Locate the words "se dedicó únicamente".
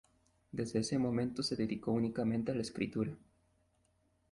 1.43-2.51